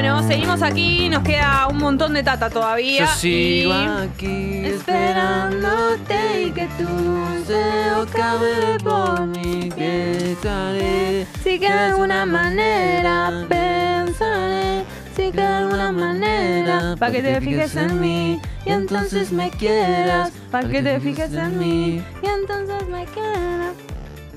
Bueno, 0.00 0.22
seguimos 0.22 0.62
aquí, 0.62 1.08
nos 1.08 1.24
queda 1.24 1.66
un 1.66 1.78
montón 1.78 2.12
de 2.12 2.22
tata 2.22 2.48
todavía. 2.48 3.00
Yo 3.00 3.06
sigo 3.14 3.72
aquí 3.72 4.64
esperándote 4.64 6.42
y 6.42 6.50
que 6.52 6.68
tu 6.78 6.86
deseo 7.34 8.02
acabe 8.02 8.78
por 8.78 9.26
mí, 9.26 9.68
que 9.74 10.34
estaré. 10.34 11.26
Si 11.42 11.58
que 11.58 11.66
de 11.66 11.78
alguna 11.80 12.24
manera 12.26 13.44
pensaré, 13.48 14.84
si 15.16 15.32
que 15.32 15.40
de 15.40 15.42
alguna 15.42 15.90
manera, 15.90 16.94
para 16.96 17.10
que 17.10 17.20
te 17.20 17.40
fijes 17.40 17.74
en 17.74 18.00
mí 18.00 18.40
y 18.64 18.70
entonces 18.70 19.32
me 19.32 19.50
quieras, 19.50 20.30
para 20.52 20.68
que 20.68 20.80
te 20.80 21.00
fijes 21.00 21.34
en 21.34 21.58
mí 21.58 22.04
y 22.22 22.26
entonces 22.26 22.88
me 22.88 23.04
quieras. 23.06 23.74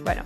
Bueno, 0.03 0.23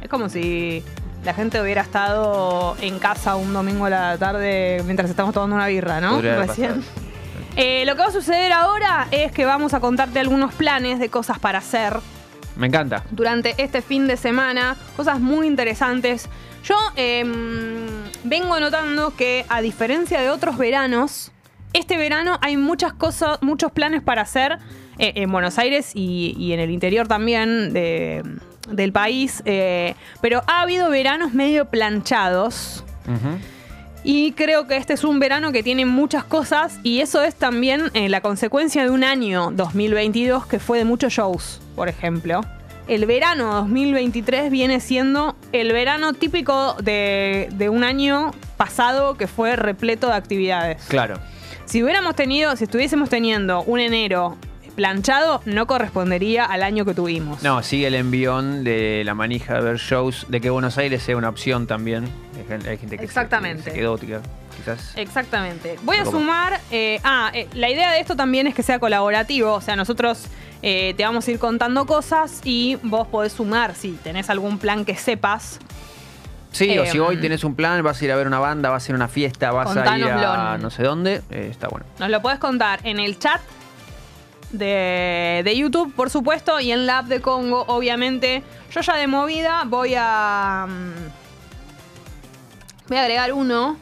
es 0.00 0.08
como 0.08 0.30
si 0.30 0.82
la 1.28 1.34
gente 1.34 1.60
hubiera 1.60 1.82
estado 1.82 2.74
en 2.80 2.98
casa 2.98 3.36
un 3.36 3.52
domingo 3.52 3.84
a 3.84 3.90
la 3.90 4.16
tarde 4.16 4.80
mientras 4.86 5.10
estamos 5.10 5.34
tomando 5.34 5.56
una 5.56 5.66
birra, 5.66 6.00
¿no? 6.00 6.12
Podría 6.14 6.36
Recién. 6.38 6.82
Eh, 7.54 7.84
lo 7.84 7.96
que 7.96 8.00
va 8.00 8.06
a 8.08 8.12
suceder 8.12 8.50
ahora 8.50 9.08
es 9.10 9.30
que 9.30 9.44
vamos 9.44 9.74
a 9.74 9.80
contarte 9.80 10.20
algunos 10.20 10.54
planes 10.54 10.98
de 10.98 11.10
cosas 11.10 11.38
para 11.38 11.58
hacer 11.58 11.98
Me 12.56 12.68
encanta. 12.68 13.04
durante 13.10 13.54
este 13.62 13.82
fin 13.82 14.06
de 14.06 14.16
semana, 14.16 14.74
cosas 14.96 15.20
muy 15.20 15.46
interesantes. 15.46 16.30
Yo 16.64 16.76
em, 16.96 17.86
vengo 18.24 18.58
notando 18.58 19.14
que 19.14 19.44
a 19.50 19.60
diferencia 19.60 20.22
de 20.22 20.30
otros 20.30 20.56
veranos, 20.56 21.30
este 21.74 21.98
verano 21.98 22.38
hay 22.40 22.56
muchas 22.56 22.94
cosas, 22.94 23.36
muchos 23.42 23.70
planes 23.70 24.00
para 24.02 24.22
hacer 24.22 24.58
eh, 24.98 25.12
en 25.16 25.30
Buenos 25.30 25.58
Aires 25.58 25.90
y, 25.94 26.34
y 26.38 26.54
en 26.54 26.60
el 26.60 26.70
interior 26.70 27.06
también 27.06 27.74
de- 27.74 28.22
del 28.70 28.92
país, 28.92 29.42
eh, 29.44 29.94
pero 30.20 30.42
ha 30.46 30.62
habido 30.62 30.90
veranos 30.90 31.34
medio 31.34 31.66
planchados. 31.66 32.84
Y 34.04 34.32
creo 34.32 34.66
que 34.66 34.76
este 34.76 34.92
es 34.92 35.02
un 35.02 35.18
verano 35.18 35.50
que 35.50 35.62
tiene 35.62 35.84
muchas 35.84 36.24
cosas 36.24 36.78
y 36.82 37.00
eso 37.00 37.22
es 37.22 37.34
también 37.34 37.90
eh, 37.94 38.08
la 38.08 38.20
consecuencia 38.20 38.84
de 38.84 38.90
un 38.90 39.02
año 39.02 39.50
2022 39.50 40.46
que 40.46 40.58
fue 40.58 40.78
de 40.78 40.84
muchos 40.84 41.12
shows, 41.12 41.60
por 41.74 41.88
ejemplo. 41.88 42.42
El 42.86 43.04
verano 43.06 43.54
2023 43.56 44.50
viene 44.50 44.80
siendo 44.80 45.36
el 45.52 45.72
verano 45.72 46.14
típico 46.14 46.74
de, 46.74 47.48
de 47.52 47.68
un 47.68 47.84
año 47.84 48.30
pasado 48.56 49.16
que 49.16 49.26
fue 49.26 49.56
repleto 49.56 50.06
de 50.06 50.14
actividades. 50.14 50.84
Claro. 50.88 51.18
Si 51.66 51.82
hubiéramos 51.82 52.14
tenido, 52.14 52.56
si 52.56 52.64
estuviésemos 52.64 53.10
teniendo 53.10 53.62
un 53.62 53.80
enero 53.80 54.38
planchado, 54.78 55.42
no 55.44 55.66
correspondería 55.66 56.44
al 56.44 56.62
año 56.62 56.84
que 56.84 56.94
tuvimos. 56.94 57.42
No, 57.42 57.64
sigue 57.64 57.88
el 57.88 57.96
envión 57.96 58.62
de 58.62 59.02
la 59.04 59.12
manija 59.12 59.54
de 59.54 59.60
ver 59.62 59.76
shows, 59.78 60.26
de 60.28 60.40
que 60.40 60.50
Buenos 60.50 60.78
Aires 60.78 61.02
sea 61.02 61.16
una 61.16 61.28
opción 61.28 61.66
también. 61.66 62.08
Hay 62.64 62.78
gente- 62.78 62.96
que 62.96 63.04
Exactamente. 63.04 63.72
se, 63.72 63.72
quedó, 63.72 63.98
quizás. 63.98 64.92
Exactamente. 64.94 65.80
Voy 65.82 65.96
a 65.96 66.04
sumar. 66.04 66.60
eh, 66.70 67.00
ah, 67.02 67.28
eh, 67.34 67.48
la 67.54 67.68
idea 67.68 67.90
de 67.90 67.98
esto 67.98 68.14
también 68.14 68.46
es 68.46 68.54
que 68.54 68.62
sea 68.62 68.78
colaborativo. 68.78 69.52
O 69.52 69.60
sea, 69.60 69.74
nosotros 69.74 70.26
eh, 70.62 70.94
te 70.96 71.02
vamos 71.02 71.26
a 71.26 71.30
ir 71.32 71.40
contando 71.40 71.84
cosas 71.84 72.40
y 72.44 72.78
vos 72.84 73.08
podés 73.08 73.32
sumar 73.32 73.74
si 73.74 73.90
tenés 74.04 74.30
algún 74.30 74.60
plan 74.60 74.84
que 74.84 74.94
sepas. 74.94 75.58
Sí, 76.52 76.78
o 76.78 76.86
si 76.86 77.00
hoy 77.00 77.16
tenés 77.16 77.42
un 77.42 77.56
plan, 77.56 77.82
vas 77.82 78.00
a 78.00 78.04
ir 78.04 78.12
a 78.12 78.16
ver 78.16 78.28
una 78.28 78.38
banda, 78.38 78.70
vas 78.70 78.84
a 78.86 78.92
ir 78.92 78.94
a 78.94 78.96
una 78.96 79.08
fiesta, 79.08 79.50
vas 79.50 79.76
a 79.76 79.98
ir 79.98 80.04
a 80.04 80.56
no 80.58 80.70
sé 80.70 80.84
dónde, 80.84 81.20
está 81.30 81.66
bueno. 81.66 81.84
Nos 81.98 82.10
lo 82.10 82.22
podés 82.22 82.38
contar 82.38 82.78
en 82.84 83.00
el 83.00 83.18
chat 83.18 83.40
de, 84.50 85.42
de 85.44 85.56
YouTube, 85.56 85.92
por 85.94 86.10
supuesto, 86.10 86.58
y 86.60 86.72
en 86.72 86.86
la 86.86 86.98
app 86.98 87.06
de 87.06 87.20
Congo, 87.20 87.64
obviamente. 87.68 88.42
Yo 88.70 88.80
ya 88.80 88.96
de 88.96 89.06
movida 89.06 89.62
voy 89.66 89.94
a. 89.96 90.66
mm, 90.68 92.88
Voy 92.88 92.96
a 92.96 93.02
agregar 93.02 93.32
uno. 93.34 93.76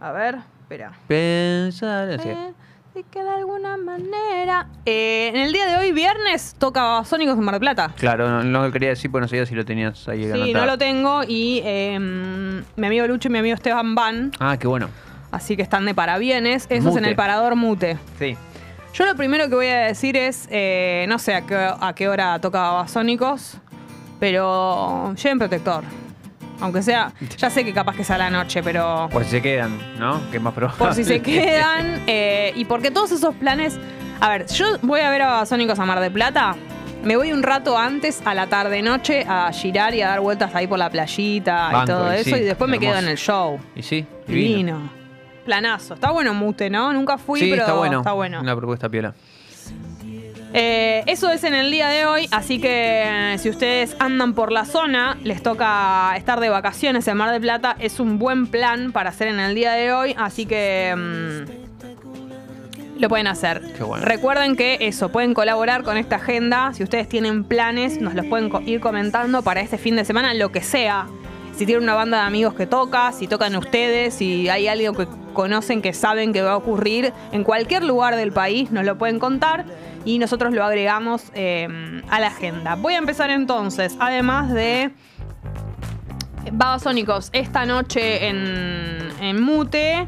A 0.00 0.12
ver, 0.12 0.36
espera. 0.62 0.92
Pensar, 1.08 2.10
así. 2.10 2.28
Eh, 2.28 2.52
de 2.94 3.02
que 3.04 3.22
de 3.22 3.30
alguna 3.30 3.76
manera. 3.76 4.66
Eh, 4.86 5.28
en 5.34 5.36
el 5.36 5.52
día 5.52 5.66
de 5.66 5.76
hoy, 5.76 5.92
viernes, 5.92 6.54
toca 6.58 7.02
Sónicos 7.04 7.36
en 7.36 7.44
Mar 7.44 7.54
del 7.54 7.60
Plata. 7.60 7.92
Claro, 7.96 8.28
no, 8.28 8.44
no 8.44 8.62
lo 8.66 8.72
quería 8.72 8.90
decir 8.90 9.10
porque 9.10 9.22
no 9.22 9.28
sabía 9.28 9.46
si 9.46 9.54
lo 9.54 9.64
tenías 9.64 10.08
ahí 10.08 10.30
Sí, 10.32 10.52
no 10.52 10.66
lo 10.66 10.78
tengo. 10.78 11.22
Y 11.26 11.60
eh, 11.64 11.98
mi 11.98 12.86
amigo 12.86 13.06
Lucho 13.08 13.28
y 13.28 13.32
mi 13.32 13.38
amigo 13.38 13.54
Esteban 13.54 13.94
van. 13.94 14.32
Ah, 14.38 14.56
qué 14.58 14.66
bueno. 14.68 14.88
Así 15.32 15.56
que 15.56 15.62
están 15.62 15.84
de 15.84 15.94
parabienes. 15.94 16.66
Eso 16.68 16.90
es 16.90 16.96
en 16.96 17.04
el 17.04 17.16
parador 17.16 17.56
Mute. 17.56 17.98
Sí. 18.18 18.36
Yo 18.92 19.06
lo 19.06 19.14
primero 19.14 19.48
que 19.48 19.54
voy 19.54 19.66
a 19.68 19.80
decir 19.86 20.16
es, 20.16 20.48
eh, 20.50 21.04
no 21.08 21.18
sé 21.18 21.34
a 21.34 21.42
qué, 21.46 21.54
a 21.56 21.92
qué 21.94 22.08
hora 22.08 22.38
toca 22.40 22.60
Babasónicos, 22.60 23.56
pero 24.18 25.14
lleven 25.14 25.38
protector. 25.38 25.84
Aunque 26.60 26.82
sea, 26.82 27.12
ya 27.38 27.48
sé 27.48 27.64
que 27.64 27.72
capaz 27.72 27.96
que 27.96 28.04
sea 28.04 28.16
a 28.16 28.18
la 28.18 28.30
noche, 28.30 28.62
pero 28.62 29.08
Por 29.10 29.24
si 29.24 29.30
se 29.30 29.40
quedan, 29.42 29.78
¿no? 29.98 30.20
Que 30.30 30.36
es 30.36 30.42
más 30.42 30.52
probable. 30.52 30.78
por 30.78 30.94
si 30.94 31.04
se 31.04 31.22
quedan. 31.22 32.02
eh, 32.06 32.52
y 32.54 32.64
porque 32.66 32.90
todos 32.90 33.12
esos 33.12 33.34
planes... 33.36 33.78
A 34.20 34.28
ver, 34.28 34.46
yo 34.48 34.66
voy 34.82 35.00
a 35.00 35.08
ver 35.10 35.22
a 35.22 35.26
Babasónicos 35.28 35.78
a 35.78 35.86
Mar 35.86 36.00
de 36.00 36.10
Plata. 36.10 36.54
Me 37.02 37.16
voy 37.16 37.32
un 37.32 37.42
rato 37.42 37.78
antes, 37.78 38.20
a 38.26 38.34
la 38.34 38.46
tarde-noche, 38.48 39.24
a 39.26 39.50
girar 39.52 39.94
y 39.94 40.02
a 40.02 40.08
dar 40.08 40.20
vueltas 40.20 40.54
ahí 40.54 40.66
por 40.66 40.78
la 40.78 40.90
playita 40.90 41.70
y 41.82 41.86
todo 41.86 42.12
y 42.12 42.16
eso. 42.16 42.24
sí, 42.24 42.34
y 42.36 42.40
después 42.44 42.68
me 42.68 42.78
quedo 42.78 42.96
en 42.98 43.08
el 43.08 43.16
show. 43.16 43.58
Y 43.74 43.82
sí, 43.82 44.04
divino. 44.26 44.56
Divino. 44.80 44.99
Planazo. 45.50 45.94
Está 45.94 46.12
bueno 46.12 46.32
Mute, 46.32 46.70
¿no? 46.70 46.92
Nunca 46.92 47.18
fui, 47.18 47.40
sí, 47.40 47.50
pero 47.50 47.62
está 47.62 47.74
bueno. 47.74 47.98
Está 47.98 48.12
bueno. 48.12 48.40
Una 48.40 48.54
propuesta 48.54 48.88
piola. 48.88 49.14
Eh, 50.54 51.02
eso 51.06 51.28
es 51.32 51.42
en 51.42 51.54
el 51.54 51.72
día 51.72 51.88
de 51.88 52.06
hoy, 52.06 52.28
así 52.30 52.60
que 52.60 53.02
eh, 53.04 53.36
si 53.38 53.50
ustedes 53.50 53.96
andan 53.98 54.34
por 54.34 54.52
la 54.52 54.64
zona, 54.64 55.18
les 55.24 55.42
toca 55.42 56.12
estar 56.16 56.38
de 56.38 56.50
vacaciones 56.50 57.08
en 57.08 57.16
Mar 57.16 57.32
del 57.32 57.40
Plata, 57.40 57.74
es 57.80 57.98
un 57.98 58.20
buen 58.20 58.46
plan 58.46 58.92
para 58.92 59.10
hacer 59.10 59.26
en 59.26 59.40
el 59.40 59.56
día 59.56 59.72
de 59.72 59.92
hoy, 59.92 60.14
así 60.16 60.46
que 60.46 60.94
mm, 60.96 63.00
lo 63.00 63.08
pueden 63.08 63.26
hacer. 63.26 63.60
Qué 63.76 63.82
bueno. 63.82 64.04
Recuerden 64.04 64.54
que 64.54 64.78
eso, 64.80 65.10
pueden 65.10 65.34
colaborar 65.34 65.82
con 65.82 65.96
esta 65.96 66.14
agenda, 66.16 66.72
si 66.74 66.84
ustedes 66.84 67.08
tienen 67.08 67.42
planes, 67.42 68.00
nos 68.00 68.14
los 68.14 68.26
pueden 68.26 68.52
ir 68.68 68.78
comentando 68.78 69.42
para 69.42 69.62
este 69.62 69.78
fin 69.78 69.96
de 69.96 70.04
semana, 70.04 70.32
lo 70.32 70.52
que 70.52 70.62
sea. 70.62 71.08
Si 71.56 71.66
tienen 71.66 71.82
una 71.82 71.94
banda 71.94 72.20
de 72.20 72.26
amigos 72.26 72.54
que 72.54 72.66
toca, 72.66 73.12
si 73.12 73.26
tocan 73.26 73.54
ustedes, 73.54 74.14
si 74.14 74.48
hay 74.48 74.66
algo 74.66 74.94
que 74.94 75.06
conocen 75.40 75.80
que 75.80 75.94
saben 75.94 76.34
que 76.34 76.42
va 76.42 76.52
a 76.52 76.56
ocurrir 76.58 77.14
en 77.32 77.44
cualquier 77.44 77.82
lugar 77.82 78.14
del 78.14 78.30
país, 78.30 78.70
nos 78.70 78.84
lo 78.84 78.98
pueden 78.98 79.18
contar 79.18 79.64
y 80.04 80.18
nosotros 80.18 80.52
lo 80.52 80.62
agregamos 80.62 81.32
eh, 81.32 81.66
a 82.10 82.20
la 82.20 82.26
agenda. 82.26 82.74
Voy 82.74 82.92
a 82.92 82.98
empezar 82.98 83.30
entonces, 83.30 83.96
además 83.98 84.52
de 84.52 84.90
Babasónicos, 86.52 87.30
esta 87.32 87.64
noche 87.64 88.28
en, 88.28 89.08
en 89.22 89.42
Mute. 89.42 90.06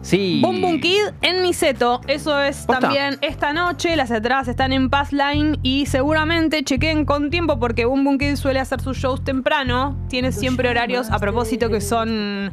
Sí. 0.00 0.38
Boom 0.40 0.60
Boom 0.60 0.80
Kid 0.80 1.06
en 1.22 1.42
Niceto. 1.42 2.00
Eso 2.06 2.40
es 2.40 2.64
también 2.64 3.18
esta 3.20 3.52
noche. 3.52 3.96
Las 3.96 4.12
entradas 4.12 4.46
están 4.46 4.72
en 4.72 4.90
Passline 4.90 5.58
y 5.64 5.86
seguramente 5.86 6.62
chequen 6.62 7.04
con 7.04 7.30
tiempo 7.30 7.58
porque 7.58 7.84
Boom 7.84 8.04
Boom 8.04 8.18
Kid 8.18 8.36
suele 8.36 8.60
hacer 8.60 8.80
sus 8.80 8.96
shows 8.96 9.24
temprano. 9.24 9.98
Tiene 10.08 10.30
siempre 10.30 10.70
horarios 10.70 11.10
a 11.10 11.18
propósito 11.18 11.68
que 11.68 11.80
son 11.80 12.52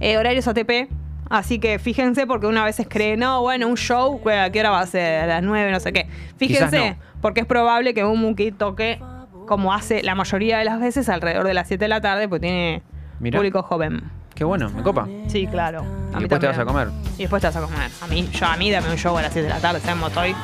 eh, 0.00 0.18
horarios 0.18 0.46
ATP. 0.46 1.00
Así 1.32 1.58
que 1.58 1.78
fíjense 1.78 2.26
porque 2.26 2.46
una 2.46 2.62
vez 2.62 2.78
cree, 2.90 3.16
no, 3.16 3.40
bueno, 3.40 3.66
un 3.66 3.78
show, 3.78 4.20
¿a 4.28 4.50
qué 4.50 4.60
hora 4.60 4.68
va 4.68 4.80
a 4.80 4.86
ser? 4.86 5.22
A 5.22 5.26
las 5.26 5.42
9, 5.42 5.72
no 5.72 5.80
sé 5.80 5.90
qué. 5.90 6.06
Fíjense, 6.36 6.90
no. 6.90 6.96
porque 7.22 7.40
es 7.40 7.46
probable 7.46 7.94
que 7.94 8.04
Boom 8.04 8.36
Kid 8.36 8.52
toque 8.58 9.00
como 9.46 9.72
hace 9.72 10.02
la 10.02 10.14
mayoría 10.14 10.58
de 10.58 10.66
las 10.66 10.78
veces 10.78 11.08
alrededor 11.08 11.46
de 11.46 11.54
las 11.54 11.68
7 11.68 11.82
de 11.82 11.88
la 11.88 12.02
tarde, 12.02 12.28
porque 12.28 12.40
tiene 12.40 12.82
Mirá. 13.18 13.38
público 13.38 13.62
joven. 13.62 14.02
Qué 14.34 14.44
bueno, 14.44 14.68
me 14.76 14.82
copa. 14.82 15.08
Sí, 15.28 15.46
claro. 15.46 15.86
A 16.12 16.18
Y 16.18 16.20
después 16.20 16.38
te 16.38 16.48
vas 16.48 16.58
a 16.58 16.66
comer. 16.66 16.88
Y 17.16 17.22
después 17.22 17.40
te 17.40 17.46
vas 17.48 17.56
a 17.56 17.62
comer. 17.62 17.90
A 18.02 18.06
mí, 18.08 18.28
yo 18.30 18.44
a 18.44 18.56
mí 18.58 18.70
dame 18.70 18.90
un 18.90 18.98
show 18.98 19.16
a 19.16 19.22
las 19.22 19.32
7 19.32 19.48
de 19.48 19.54
la 19.54 19.60
tarde, 19.60 19.80
sabemos, 19.80 20.10
estoy 20.10 20.36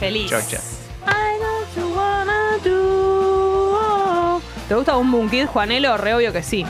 feliz. 0.00 0.28
Chocha. 0.28 0.58
I 1.06 1.38
know 1.38 1.62
you 1.76 1.96
wanna 1.96 2.58
do. 2.64 4.40
¿Te 4.66 4.74
gusta 4.74 4.96
un 4.96 5.08
Boom 5.12 5.30
Kid, 5.30 5.46
Juanelo? 5.46 5.96
Re 5.98 6.14
obvio 6.14 6.32
que 6.32 6.42
sí. 6.42 6.66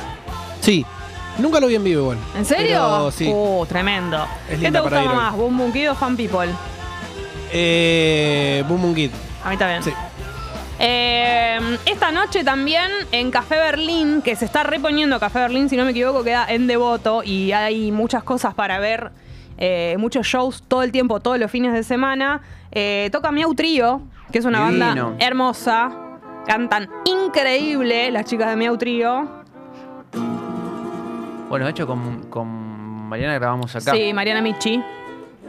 Sí. 0.60 0.84
Nunca 1.38 1.60
lo 1.60 1.66
vi 1.66 1.74
en 1.76 1.84
vivo 1.84 2.02
igual. 2.02 2.18
¿En 2.36 2.44
serio? 2.44 2.68
Pero 2.68 3.10
sí. 3.10 3.30
Uh, 3.32 3.64
tremendo. 3.66 4.18
Es 4.48 4.50
¿Qué 4.50 4.56
te 4.56 4.62
linda 4.62 4.82
para 4.82 4.96
gusta 4.96 5.02
ir 5.04 5.08
hoy. 5.10 5.16
más, 5.16 5.34
Boom 5.36 5.58
Boom 5.58 5.72
Kid 5.72 5.90
o 5.90 5.94
Fan 5.94 6.16
People? 6.16 6.48
Eh, 7.52 8.64
Boom 8.68 8.82
Boom 8.82 8.94
Kid. 8.94 9.10
A 9.44 9.50
mí 9.50 9.56
también. 9.56 9.82
Sí. 9.82 9.92
Eh, 10.78 11.78
esta 11.86 12.10
noche 12.10 12.42
también 12.44 12.90
en 13.12 13.30
Café 13.30 13.56
Berlín, 13.56 14.20
que 14.22 14.34
se 14.36 14.44
está 14.44 14.62
reponiendo 14.62 15.20
Café 15.20 15.38
Berlín, 15.40 15.68
si 15.68 15.76
no 15.76 15.84
me 15.84 15.90
equivoco, 15.92 16.24
queda 16.24 16.46
en 16.48 16.66
Devoto 16.66 17.22
y 17.22 17.52
hay 17.52 17.92
muchas 17.92 18.24
cosas 18.24 18.54
para 18.54 18.78
ver, 18.78 19.12
eh, 19.58 19.94
muchos 19.98 20.26
shows 20.26 20.64
todo 20.66 20.82
el 20.82 20.90
tiempo, 20.90 21.20
todos 21.20 21.38
los 21.38 21.50
fines 21.50 21.72
de 21.72 21.82
semana. 21.84 22.40
Eh, 22.72 23.10
toca 23.12 23.30
Miau 23.30 23.54
Trío, 23.54 24.00
que 24.32 24.38
es 24.38 24.44
una 24.44 24.66
Divino. 24.68 24.86
banda 25.10 25.24
hermosa. 25.24 25.92
Cantan 26.46 26.88
increíble 27.04 28.10
las 28.10 28.24
chicas 28.24 28.48
de 28.48 28.56
Miau 28.56 28.76
Trío. 28.76 29.41
Bueno, 31.52 31.66
de 31.66 31.72
hecho, 31.72 31.86
con, 31.86 32.22
con 32.30 32.48
Mariana 33.10 33.34
grabamos 33.34 33.76
acá. 33.76 33.92
Sí, 33.92 34.10
Mariana 34.14 34.40
Michi. 34.40 34.82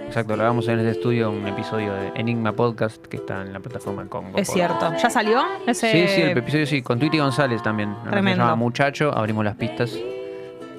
Exacto, 0.05 0.33
grabamos 0.35 0.67
en 0.67 0.79
este 0.79 0.91
estudio 0.91 1.31
un 1.31 1.47
episodio 1.47 1.93
de 1.93 2.11
Enigma 2.15 2.51
Podcast 2.51 3.05
que 3.07 3.15
está 3.15 3.41
en 3.43 3.53
la 3.53 3.61
plataforma 3.61 4.05
Congo. 4.07 4.37
Es 4.37 4.49
cierto. 4.49 4.91
¿Ya 5.01 5.09
salió? 5.09 5.41
Ese... 5.65 5.89
Sí, 5.93 6.07
sí, 6.13 6.21
el 6.23 6.37
episodio 6.37 6.65
sí, 6.65 6.81
con 6.81 6.99
Twitty 6.99 7.19
González 7.19 7.63
también. 7.63 7.95
Se 8.03 8.09
Tremendo. 8.09 8.43
llama 8.43 8.57
Muchacho, 8.57 9.17
abrimos 9.17 9.45
las 9.45 9.55
pistas. 9.55 9.93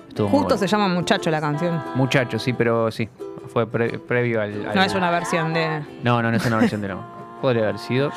Estuvo 0.09 0.29
Justo 0.29 0.44
bueno. 0.49 0.59
se 0.59 0.67
llama 0.67 0.88
Muchacho 0.88 1.31
la 1.31 1.41
canción. 1.41 1.82
Muchacho, 1.94 2.38
sí, 2.38 2.53
pero 2.53 2.91
sí. 2.91 3.09
Fue 3.49 3.67
pre- 3.67 3.99
previo 4.00 4.43
al, 4.43 4.67
al- 4.69 4.75
No 4.75 4.82
es 4.82 4.94
una 4.94 5.11
versión 5.11 5.55
de. 5.55 5.81
No, 6.03 6.21
no, 6.21 6.31
no 6.31 6.37
es 6.37 6.44
una 6.44 6.59
versión 6.59 6.82
de 6.82 6.88
no. 6.88 7.24
Podría 7.40 7.64
haber 7.64 7.78
sido. 7.78 8.10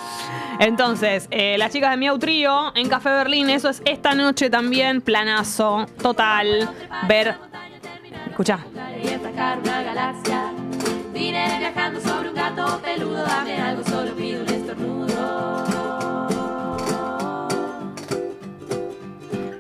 Entonces, 0.59 1.27
eh, 1.31 1.57
las 1.57 1.71
chicas 1.73 1.91
de 1.91 1.97
Miau 1.97 2.17
Trío 2.17 2.73
en 2.75 2.87
Café 2.87 3.09
Berlín, 3.09 3.49
eso 3.49 3.69
es 3.69 3.81
esta 3.85 4.13
noche 4.15 4.49
también, 4.49 5.01
planazo, 5.01 5.85
total. 6.01 6.69
Ver. 7.07 7.35
Escucha. 8.29 8.59
y 9.03 9.07
atacar 9.13 9.59
una 9.59 9.81
galaxia. 9.83 10.51
Vine 11.13 11.57
viajando 11.59 11.99
sobre 11.99 12.29
un 12.29 12.35
gato 12.35 12.79
peludo, 12.83 13.23
dame 13.25 13.57
algo, 13.59 13.83
solo 13.83 14.11
pido 14.15 14.43
un 14.43 14.49
estornudo. 14.49 15.65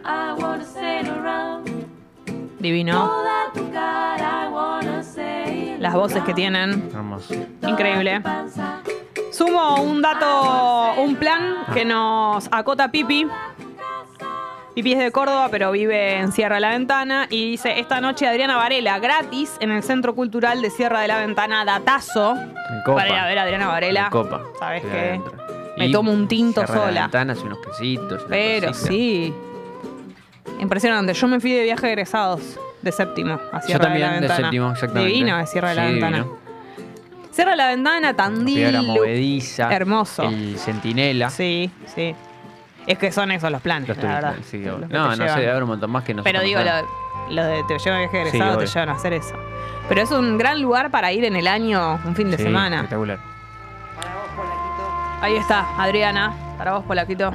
I 0.05 0.33
wanna 0.39 0.63
sail 0.63 1.09
around 1.09 1.67
Divino. 2.59 2.93
toda 3.07 3.51
tu 3.53 3.71
cara, 3.71 4.45
I 4.45 4.49
wanna 4.53 5.03
sail 5.03 5.77
Las 5.81 5.93
voces 5.93 6.23
que 6.23 6.33
tienen. 6.33 6.89
Hermoso. 6.93 7.33
toda 7.59 7.71
increíble. 7.71 8.17
tu 8.17 8.23
panza. 8.23 8.66
Sumo 9.37 9.83
un 9.83 10.01
dato, 10.01 10.99
un 10.99 11.15
plan 11.15 11.57
que 11.71 11.85
nos 11.85 12.49
acota 12.51 12.89
Pipi. 12.89 13.27
Pipi 14.73 14.93
es 14.93 14.97
de 14.97 15.11
Córdoba, 15.11 15.49
pero 15.51 15.71
vive 15.71 16.17
en 16.17 16.31
Sierra 16.31 16.55
de 16.55 16.61
la 16.61 16.69
Ventana. 16.71 17.27
Y 17.29 17.51
dice, 17.51 17.79
esta 17.79 18.01
noche 18.01 18.27
Adriana 18.27 18.57
Varela, 18.57 18.97
gratis, 18.97 19.55
en 19.59 19.69
el 19.69 19.83
Centro 19.83 20.15
Cultural 20.15 20.63
de 20.63 20.71
Sierra 20.71 21.01
de 21.01 21.09
la 21.09 21.19
Ventana, 21.19 21.63
datazo. 21.65 22.33
En 22.33 22.81
copa. 22.83 22.95
Para 23.01 23.09
ir 23.09 23.15
a 23.15 23.25
ver 23.27 23.37
a 23.37 23.43
Adriana 23.43 23.67
Varela. 23.67 24.05
En 24.05 24.09
copa. 24.09 24.41
¿Sabes 24.57 24.81
qué? 24.81 25.21
Me 25.77 25.89
tomo 25.91 26.11
un 26.11 26.27
tinto 26.27 26.61
cierra 26.61 26.79
la 26.79 26.87
sola. 26.87 27.01
ventana, 27.01 27.33
hace 27.33 27.43
unos 27.43 27.59
quesitos. 27.59 28.25
Pero 28.27 28.69
cosita. 28.69 28.87
sí. 28.87 29.31
Impresionante. 30.59 31.13
Yo 31.13 31.27
me 31.27 31.39
fui 31.39 31.51
de 31.51 31.61
viaje 31.61 31.85
de 31.85 31.93
egresados 31.93 32.41
de 32.81 32.91
séptimo 32.91 33.39
a 33.51 33.61
Sierra 33.61 33.85
también, 33.85 34.19
de 34.19 34.27
la 34.29 34.35
de 34.35 34.41
séptimo, 34.41 34.71
exactamente. 34.71 35.13
Divino 35.13 35.37
de 35.37 35.45
Sierra 35.45 35.69
de 35.69 35.75
la 35.75 35.85
Ventana. 35.85 36.17
divino. 36.17 36.46
Sierra 37.37 37.51
de 37.51 37.57
la 37.57 37.67
Ventana, 37.67 38.15
Tandil. 38.15 38.55
Piedra 38.55 38.81
Lu- 38.81 38.87
movediza. 38.95 39.71
Hermoso. 39.71 40.23
El 40.23 40.57
centinela. 40.57 41.29
Sí, 41.29 41.69
sí. 41.95 42.15
Es 42.87 42.97
que 42.97 43.11
son 43.11 43.31
esos 43.31 43.51
los 43.51 43.61
planes, 43.61 43.87
Los 43.89 43.97
la 43.99 44.03
verdad. 44.15 44.29
turistas, 44.31 44.49
sí, 44.49 44.57
Los 44.63 44.89
No, 44.89 45.09
no 45.09 45.11
sé, 45.15 45.21
llevan. 45.21 45.39
debe 45.39 45.51
haber 45.51 45.63
un 45.63 45.69
montón 45.69 45.91
más 45.91 46.03
que 46.03 46.13
no 46.15 46.23
Pero 46.23 46.41
digo, 46.41 46.61
lo, 46.61 47.35
lo 47.35 47.43
de 47.45 47.63
te 47.67 47.77
llevan 47.77 47.97
a 47.97 47.99
viaje 47.99 48.23
Sí, 48.23 48.37
egresado 48.37 48.51
te 48.57 48.57
obvio. 48.63 48.73
llevan 48.73 48.89
a 48.89 48.93
hacer 48.93 49.13
eso. 49.13 49.35
Pero 49.87 50.01
es 50.01 50.09
un 50.11 50.37
gran 50.39 50.59
lugar 50.63 50.89
para 50.89 51.11
ir 51.11 51.25
en 51.25 51.35
el 51.35 51.47
año, 51.47 51.99
un 52.03 52.15
fin 52.15 52.31
de 52.31 52.37
semana. 52.37 52.77
Espectacular. 52.77 53.19
Ahí 55.21 55.35
está, 55.35 55.67
Adriana. 55.79 56.33
Para 56.57 56.73
vos, 56.73 56.85
Polaquito. 56.85 57.31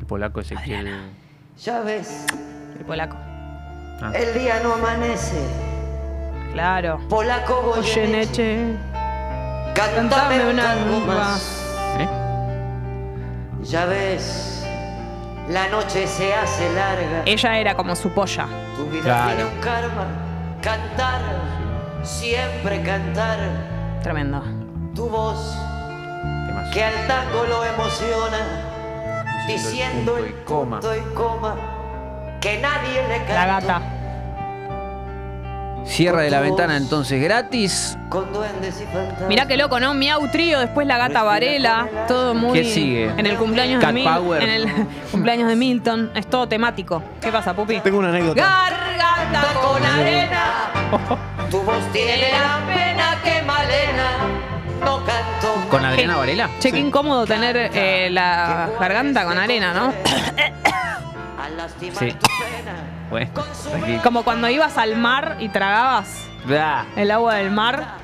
El 0.00 0.06
polaco 0.06 0.40
ese 0.40 0.56
que. 0.56 0.84
Ya 1.62 1.80
ves, 1.82 2.26
El 2.80 2.84
polaco. 2.84 3.16
Ah. 4.02 4.10
el 4.12 4.34
día 4.36 4.60
no 4.64 4.74
amanece. 4.74 5.38
Claro. 6.54 7.00
Polaco 7.08 7.62
Goyeneche, 7.62 8.76
cántame 9.74 10.46
un 10.50 10.56
tango 10.56 11.00
más. 11.00 11.66
¿Eh? 11.98 12.08
Ya 13.64 13.86
ves, 13.86 14.64
la 15.48 15.66
noche 15.68 16.06
se 16.06 16.32
hace 16.32 16.72
larga. 16.72 17.22
Ella 17.26 17.58
era 17.58 17.74
como 17.74 17.96
su 17.96 18.08
polla. 18.10 18.46
Tu 18.76 18.86
vida 18.86 19.02
Claro. 19.02 19.26
tiene 19.34 19.44
un 19.46 19.60
karma. 19.60 20.06
Cantar, 20.62 21.20
siempre 22.04 22.80
cantar. 22.82 23.38
Tremendo. 24.02 24.40
Tu 24.94 25.08
voz, 25.08 25.56
que 26.72 26.84
al 26.84 27.06
tango 27.08 27.44
lo 27.48 27.64
emociona. 27.64 28.70
Diciendo 29.48 30.16
el 30.18 30.32
punto 30.32 30.40
y 30.40 30.44
coma. 30.44 30.80
punto 30.80 30.96
y 30.96 31.14
coma. 31.14 31.56
Que 32.40 32.58
nadie 32.60 33.02
le 33.08 33.16
canta. 33.18 33.34
La 33.34 33.46
gata. 33.46 33.82
Cierra 35.86 36.22
de 36.22 36.30
la 36.30 36.40
ventana 36.40 36.76
entonces 36.76 37.22
gratis. 37.22 37.96
Mirá 39.28 39.46
qué 39.46 39.56
loco, 39.56 39.78
¿no? 39.80 39.94
Miau 39.94 40.28
Trío, 40.30 40.60
después 40.60 40.86
la 40.86 40.96
gata 40.98 41.22
Varela, 41.22 41.88
todo 42.08 42.34
muy. 42.34 42.52
¿Qué 42.58 42.64
sigue? 42.64 43.04
En 43.16 43.26
el 43.26 43.36
cumpleaños 43.36 43.80
Cat 43.80 43.88
de 43.90 43.94
Milton. 43.94 44.14
Power. 44.14 44.42
En 44.42 44.50
el 44.50 44.86
cumpleaños 45.12 45.48
de 45.48 45.56
Milton. 45.56 46.10
Es 46.14 46.26
todo 46.28 46.48
temático. 46.48 47.02
¿Qué 47.20 47.30
pasa, 47.30 47.54
Pupi? 47.54 47.80
Tengo 47.80 47.98
una 47.98 48.08
anécdota. 48.08 48.40
Garganta 48.40 49.42
con 49.62 49.84
arena. 49.84 50.70
Tu 51.50 51.60
voz 51.60 51.92
tiene 51.92 52.32
la 52.32 52.60
pena 52.66 53.18
que 53.22 53.42
Malena 53.42 54.44
no. 54.84 55.02
¿Con 55.68 55.84
Adriana 55.84 56.16
Varela? 56.16 56.50
Che, 56.60 56.72
qué 56.72 56.78
incómodo 56.78 57.26
tener 57.26 57.70
eh, 57.74 58.08
la 58.10 58.70
garganta 58.78 59.24
con 59.24 59.38
arena, 59.38 59.72
¿no? 59.72 59.92
Sí. 61.98 62.14
Bueno, 63.10 63.30
tranquilo. 63.70 64.00
Como 64.02 64.22
cuando 64.24 64.48
ibas 64.48 64.76
al 64.78 64.96
mar 64.96 65.36
y 65.40 65.48
tragabas 65.48 66.26
el 66.96 67.10
agua 67.10 67.34
del 67.36 67.50
mar. 67.50 67.98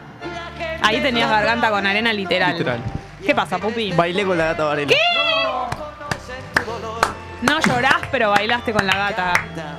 Ahí 0.82 1.00
tenías 1.00 1.28
garganta 1.30 1.70
con 1.70 1.86
arena 1.86 2.12
literal. 2.12 2.52
Literal. 2.52 2.80
¿Qué 3.24 3.34
pasa, 3.34 3.58
Pupi? 3.58 3.92
Bailé 3.92 4.24
con 4.24 4.38
la 4.38 4.46
gata 4.46 4.64
Varela. 4.64 4.92
No 7.42 7.58
llorás, 7.60 7.96
pero 8.12 8.30
bailaste 8.30 8.72
con 8.72 8.86
la 8.86 8.94
gata. 8.96 9.32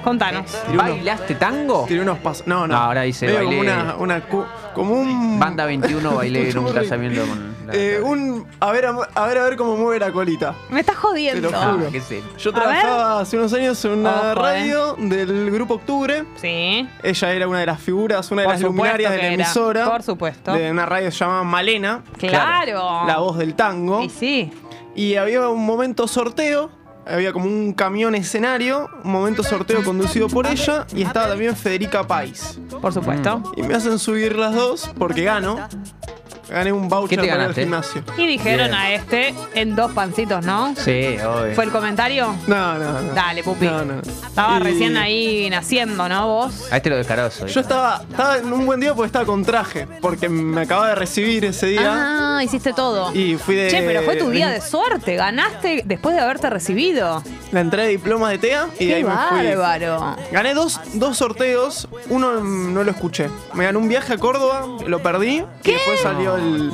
Contanos. 0.04 0.58
¿Bailaste 0.74 1.36
tango? 1.36 1.86
Tiré 1.88 2.02
unos 2.02 2.18
pasos. 2.20 2.48
No, 2.48 2.66
no. 2.68 2.74
No, 2.76 2.82
ahora 2.82 3.02
dice 3.04 3.28
Medio 3.28 3.40
bailé- 3.40 3.48
como 3.48 3.62
una, 3.62 3.96
una 3.96 4.22
cu- 4.22 4.46
como 4.74 4.94
un 4.96 5.40
Banda 5.40 5.66
21 5.66 6.16
bailé 6.16 6.50
en 6.50 6.58
un 6.58 6.74
casamiento 6.74 7.22
con. 7.26 7.51
Eh, 7.74 8.00
un 8.04 8.46
a 8.60 8.72
ver 8.72 8.86
a, 8.86 8.90
a 9.16 9.26
ver 9.28 9.38
a 9.38 9.44
ver 9.44 9.56
cómo 9.56 9.76
mueve 9.78 10.00
la 10.00 10.12
colita. 10.12 10.54
Me 10.70 10.80
estás 10.82 10.96
jodiendo. 10.98 11.48
Te 11.50 11.54
lo 11.54 11.60
Ah, 11.62 11.74
juro. 11.74 11.92
qué 11.92 12.02
sé. 12.02 12.22
Yo 12.38 12.52
A 12.52 12.54
trabajaba 12.54 13.20
hace 13.22 13.38
unos 13.38 13.54
años 13.54 13.84
en 13.86 13.92
una 13.92 14.10
Ojo, 14.16 14.26
eh. 14.28 14.36
radio 14.36 14.96
del 14.98 15.52
grupo 15.52 15.76
Octubre. 15.76 16.24
Sí. 16.36 16.88
Ella 17.04 17.32
era 17.34 17.48
una 17.48 17.60
de 17.60 17.66
las 17.66 17.80
figuras, 17.80 18.30
una 18.32 18.42
de 18.42 18.46
Por 18.48 18.54
las 18.56 18.62
luminarias 18.64 19.12
de 19.12 19.18
la 19.18 19.24
era. 19.26 19.34
emisora. 19.34 19.90
Por 19.90 20.04
supuesto. 20.04 20.54
De 20.54 20.72
una 20.72 20.86
radio 20.86 21.06
que 21.06 21.12
se 21.12 21.20
llamaba 21.20 21.44
Malena. 21.44 22.04
Claro. 22.18 23.06
La 23.08 23.18
voz 23.20 23.38
del 23.38 23.56
tango. 23.56 24.02
Y 24.04 24.10
sí. 24.10 24.52
Y 24.96 25.16
había 25.16 25.48
un 25.50 25.66
momento 25.66 26.08
sorteo. 26.08 26.70
Había 27.04 27.34
como 27.34 27.46
un 27.46 27.74
camión 27.74 28.14
escenario, 28.14 28.88
un 29.04 29.12
momento 29.12 29.42
sorteo 29.42 29.84
conducido 29.84 30.28
por 30.30 30.46
ella 30.46 30.86
y 30.96 31.02
estaba 31.02 31.30
también 31.30 31.56
Federica 31.56 32.06
Pais. 32.06 32.60
Por 32.80 32.94
supuesto. 32.94 33.42
Y 33.58 33.64
me 33.64 33.74
hacen 33.74 33.98
subir 33.98 34.36
las 34.38 34.54
dos 34.54 34.92
porque 35.00 35.24
gano. 35.24 35.68
Gané 36.52 36.72
un 36.74 36.90
voucher 36.90 37.18
¿Qué 37.18 37.24
te 37.24 37.30
para 37.30 37.34
el 37.34 37.54
ganaste? 37.54 37.62
gimnasio. 37.62 38.04
Y 38.18 38.28
dijeron 38.28 38.68
Bien. 38.68 38.74
a 38.80 38.92
este 38.94 39.34
en 39.54 39.76
dos 39.76 39.92
pancitos, 39.94 40.46
¿no? 40.46 40.76
Sí, 40.76 41.18
obvio. 41.26 41.56
¿Fue 41.56 41.64
el 41.64 41.72
comentario? 41.72 42.36
No, 42.48 42.78
no, 42.78 43.02
no. 43.02 43.14
Dale, 43.14 43.42
Pupi. 43.44 43.66
No, 43.66 43.86
no. 43.86 44.02
Estaba 44.02 44.58
Y 44.58 44.64
recién 44.64 44.98
ahí 44.98 45.50
naciendo, 45.50 46.10
¿no? 46.10 46.28
Vos. 46.28 46.68
A 46.72 46.78
este 46.78 46.90
lo 46.90 46.98
descaroso. 46.98 47.48
Yo 47.48 47.62
estaba, 47.62 48.04
estaba 48.10 48.38
en 48.38 48.52
un 48.52 48.66
buen 48.66 48.80
día 48.82 48.94
porque 48.94 49.08
estaba 49.08 49.26
con 49.26 49.46
traje. 49.46 49.88
Porque 50.02 50.28
me 50.28 50.62
acababa 50.62 50.90
de 50.90 50.96
recibir 50.96 51.46
ese 51.46 51.68
día. 51.68 52.38
Ah, 52.38 52.44
hiciste 52.44 52.74
todo. 52.74 53.14
Y 53.16 53.38
fui 53.38 53.56
de. 53.56 53.70
Che, 53.70 53.82
pero 53.84 54.02
fue 54.04 54.18
tu 54.18 54.30
día 54.30 54.50
de 54.50 54.60
suerte. 54.62 55.16
Ganaste 55.16 55.84
después 55.86 56.16
de 56.16 56.22
haberte 56.22 56.50
recibido. 56.50 57.24
La 57.52 57.60
entrada 57.62 57.86
de 57.86 57.92
diplomas 57.92 58.32
de 58.32 58.38
TEA 58.38 58.68
y 58.80 58.86
de 58.88 58.96
ahí 58.96 59.04
me 59.04 59.12
fui. 59.12 59.56
bárbaro. 59.56 60.16
Gané 60.32 60.54
dos, 60.54 60.80
dos 60.94 61.18
sorteos, 61.18 61.88
uno 62.10 62.40
no 62.42 62.84
lo 62.84 62.92
escuché. 62.92 63.30
Me 63.54 63.66
gané 63.66 63.78
un 63.78 63.90
viaje 63.90 64.14
a 64.14 64.18
Córdoba, 64.18 64.66
lo 64.88 65.02
perdí. 65.04 65.44
Y 65.64 65.72
después 65.72 66.00
salió 66.02 66.36
el. 66.38 66.72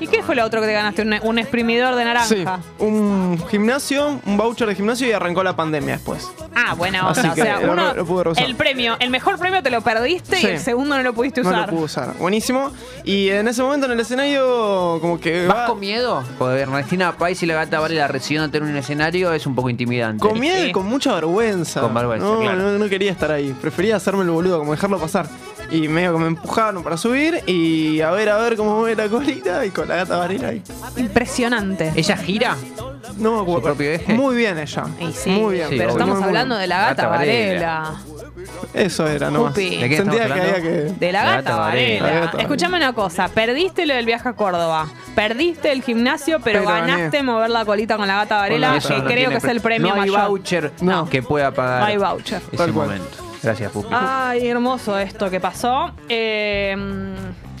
¿Y 0.00 0.06
qué 0.08 0.22
fue 0.22 0.34
lo 0.34 0.44
otro 0.44 0.60
que 0.60 0.66
te 0.66 0.72
ganaste? 0.74 1.02
Un, 1.02 1.14
un 1.22 1.38
exprimidor 1.38 1.94
de 1.94 2.04
naranja. 2.04 2.26
Sí, 2.26 2.44
un 2.78 3.42
gimnasio, 3.50 4.20
un 4.26 4.36
voucher 4.36 4.68
de 4.68 4.74
gimnasio 4.74 5.06
y 5.08 5.12
arrancó 5.12 5.42
la 5.42 5.56
pandemia 5.56 5.94
después. 5.94 6.30
Ah, 6.54 6.74
buena 6.74 7.08
onda. 7.08 7.20
Así 7.20 7.28
o 7.30 7.34
que 7.34 7.42
sea, 7.42 7.60
lo- 7.60 7.72
uno, 7.72 7.94
lo 7.94 8.04
pude 8.04 8.28
usar. 8.30 8.44
el 8.44 8.54
premio, 8.54 8.96
el 9.00 9.10
mejor 9.10 9.38
premio 9.38 9.62
te 9.62 9.70
lo 9.70 9.80
perdiste 9.80 10.40
y 10.40 10.44
el 10.44 10.60
segundo 10.60 10.96
no 10.96 11.02
lo 11.02 11.14
pudiste 11.14 11.42
No 11.42 11.48
usar. 11.48 11.62
lo 11.62 11.66
pude 11.74 11.84
usar. 11.84 12.14
Buenísimo. 12.18 12.70
Y 13.04 13.30
en 13.30 13.48
ese 13.48 13.62
momento 13.62 13.86
en 13.86 13.92
el 13.92 14.00
escenario, 14.00 14.98
como 15.00 15.18
que. 15.18 15.46
¿Vas 15.46 15.56
va- 15.56 15.66
con 15.66 15.80
miedo? 15.80 16.22
Porque 16.38 16.60
Ernestina 16.60 17.12
Pais 17.16 17.42
y 17.42 17.46
la 17.46 17.54
gata 17.54 17.80
Varela 17.80 18.08
recibiéndote 18.08 18.58
en 18.58 18.64
un 18.64 18.76
escenario 18.76 19.32
es 19.32 19.46
un 19.46 19.54
poco 19.54 19.70
miedo 20.10 20.56
Sí. 20.62 20.68
y 20.68 20.72
con 20.72 20.86
mucha 20.86 21.14
vergüenza. 21.14 21.80
Con 21.80 21.94
vergüenza, 21.94 22.26
no, 22.26 22.40
claro. 22.40 22.58
no, 22.58 22.78
no 22.78 22.88
quería 22.88 23.10
estar 23.12 23.30
ahí. 23.30 23.54
Prefería 23.60 23.96
hacerme 23.96 24.22
el 24.22 24.30
boludo, 24.30 24.58
como 24.58 24.72
dejarlo 24.72 24.98
pasar. 24.98 25.26
Y 25.70 25.88
medio 25.88 26.12
que 26.12 26.18
me 26.18 26.26
empujaron 26.26 26.82
para 26.82 26.96
subir 26.98 27.42
y 27.46 28.00
a 28.02 28.10
ver, 28.10 28.28
a 28.28 28.36
ver 28.38 28.56
cómo 28.56 28.78
mueve 28.80 28.94
la 29.02 29.08
colita 29.08 29.64
y 29.64 29.70
con 29.70 29.88
la 29.88 29.96
gata 29.96 30.16
Varela 30.18 30.48
ahí. 30.48 30.62
Impresionante. 30.96 31.92
¿Ella 31.96 32.16
gira? 32.16 32.56
No 33.16 33.32
me 33.36 33.40
acuerdo. 33.42 33.60
¿Su 33.60 33.62
propio 33.62 33.90
eje? 33.92 34.14
Muy 34.14 34.36
bien 34.36 34.58
ella. 34.58 34.84
Y 35.00 35.12
sí, 35.12 35.30
muy 35.30 35.54
bien. 35.56 35.68
Sí, 35.68 35.76
pero 35.76 35.90
obvio. 35.92 35.98
estamos 35.98 36.18
Muy, 36.18 36.28
hablando 36.28 36.54
bien. 36.54 36.60
de 36.62 36.66
la 36.68 36.78
gata, 36.78 36.88
Gata 36.94 37.08
Varela. 37.08 37.80
Varela. 37.80 38.00
Eso 38.74 39.06
era 39.06 39.30
nomás. 39.30 39.52
Pupi. 39.52 39.76
¿De 39.76 39.88
qué 39.88 39.96
Sentía 39.96 40.26
que 40.26 40.32
había 40.32 40.54
que. 40.62 40.70
De 40.98 41.12
la 41.12 41.24
La 41.24 41.30
gata 41.36 41.42
gata 41.50 41.56
Varela. 41.56 42.02
Varela. 42.04 42.20
La 42.20 42.26
gata 42.26 42.38
Escuchame 42.42 42.76
una 42.76 42.92
cosa, 42.92 43.28
perdiste 43.28 43.86
lo 43.86 43.94
del 43.94 44.06
viaje 44.06 44.28
a 44.28 44.32
Córdoba, 44.32 44.88
perdiste 45.14 45.70
el 45.72 45.82
gimnasio, 45.82 46.40
pero, 46.40 46.60
Pero 46.60 46.70
gané. 46.72 46.92
ganaste 46.92 47.22
mover 47.22 47.50
la 47.50 47.64
colita 47.64 47.96
con 47.96 48.06
la 48.08 48.16
gata 48.16 48.36
Varela, 48.38 48.76
Eso 48.76 48.88
que 48.88 48.94
no 48.98 49.04
creo 49.04 49.16
tiene 49.16 49.28
que 49.30 49.36
es 49.36 49.42
pre- 49.42 49.52
el 49.52 49.60
premio 49.60 49.88
No 49.88 49.94
hay 50.02 50.10
mayor. 50.10 50.28
voucher 50.28 50.72
No. 50.80 51.08
que 51.08 51.22
pueda 51.22 51.50
pagar 51.52 51.80
No 51.80 51.86
hay 51.86 51.96
voucher. 51.96 52.40
ese 52.48 52.56
Tal 52.56 52.72
cual. 52.72 52.88
momento. 52.88 53.16
Gracias, 53.42 53.72
Pupi. 53.72 53.88
Ay, 53.92 54.46
hermoso 54.46 54.96
esto 54.98 55.28
que 55.28 55.40
pasó. 55.40 55.90
Eh, 56.08 56.76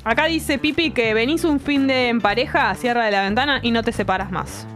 acá 0.04 0.26
dice 0.26 0.58
Pipi 0.58 0.92
que 0.92 1.12
venís 1.14 1.44
un 1.44 1.58
fin 1.60 1.86
de 1.88 2.08
en 2.08 2.20
pareja 2.20 2.70
a 2.70 2.74
Sierra 2.76 3.04
de 3.04 3.10
la 3.10 3.22
Ventana 3.22 3.58
y 3.62 3.72
no 3.72 3.82
te 3.82 3.92
separas 3.92 4.30
más. 4.30 4.66